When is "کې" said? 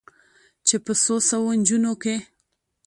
2.01-2.15